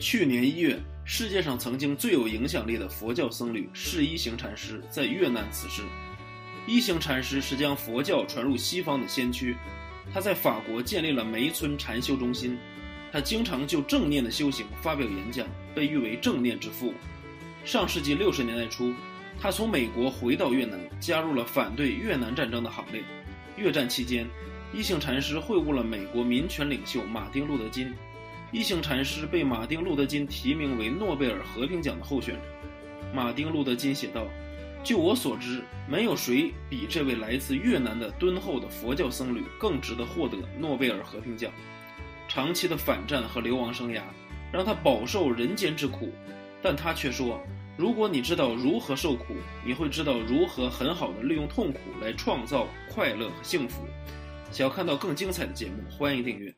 [0.00, 5.82] 去年一月，世界上曾经最有影响力的佛教僧侣释一行禅师在越南辞世。
[6.66, 9.54] 一行禅师是将佛教传入西方的先驱，
[10.10, 12.58] 他在法国建立了梅村禅修中心。
[13.12, 16.94] 他经常就正念的修行发表演讲，被誉为正念之父。
[17.66, 18.94] 上世纪六十年代初，
[19.38, 23.02] 他从美国回到越南，加入了反对越南战争的行列。
[23.58, 24.26] 越战期间，
[24.72, 27.92] 一行禅师会晤了美国民权领袖马丁·路德·金。
[28.52, 32.42] 一行禅师被马丁·路德·金提名为诺贝尔和平奖的候选人。
[33.14, 34.26] 马丁·路德·金写道
[34.82, 41.52] ：“就我所知，没有谁比这位来自越南的敦厚的佛教僧侣更值得获得诺贝尔和平奖。
[42.26, 44.02] 长期的反战和流亡生涯，
[44.52, 46.12] 让他饱受人间之苦，
[46.60, 47.40] 但他却说：
[47.76, 53.84] 如果你知道如何受苦，你会知道如何很好的利用痛苦来创造快乐和幸福。”
[54.50, 56.52] 想要看到更精彩的节目，欢迎订阅。